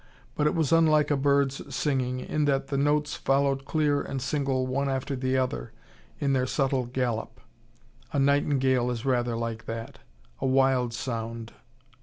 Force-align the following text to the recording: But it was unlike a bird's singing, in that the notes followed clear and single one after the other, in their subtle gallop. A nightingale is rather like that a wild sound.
But 0.33 0.47
it 0.47 0.55
was 0.55 0.71
unlike 0.71 1.11
a 1.11 1.15
bird's 1.15 1.61
singing, 1.75 2.21
in 2.21 2.45
that 2.45 2.69
the 2.69 2.75
notes 2.79 3.13
followed 3.13 3.65
clear 3.65 4.01
and 4.01 4.19
single 4.19 4.65
one 4.65 4.89
after 4.89 5.15
the 5.15 5.37
other, 5.37 5.73
in 6.19 6.33
their 6.33 6.47
subtle 6.47 6.87
gallop. 6.87 7.39
A 8.11 8.17
nightingale 8.17 8.89
is 8.89 9.05
rather 9.05 9.37
like 9.37 9.67
that 9.67 9.99
a 10.39 10.47
wild 10.47 10.95
sound. 10.95 11.53